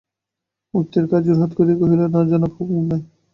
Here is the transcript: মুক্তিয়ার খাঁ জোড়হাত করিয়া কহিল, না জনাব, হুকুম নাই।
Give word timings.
মুক্তিয়ার 0.73 1.05
খাঁ 1.09 1.21
জোড়হাত 1.25 1.51
করিয়া 1.57 1.77
কহিল, 1.81 2.01
না 2.13 2.19
জনাব, 2.29 2.51
হুকুম 2.57 2.81
নাই। 2.89 3.01